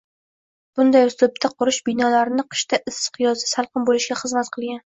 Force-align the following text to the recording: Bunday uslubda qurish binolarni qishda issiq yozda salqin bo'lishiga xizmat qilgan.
Bunday 0.79 1.05
uslubda 1.09 1.51
qurish 1.59 1.79
binolarni 1.91 2.47
qishda 2.55 2.81
issiq 2.93 3.23
yozda 3.27 3.55
salqin 3.55 3.87
bo'lishiga 3.93 4.19
xizmat 4.25 4.55
qilgan. 4.59 4.79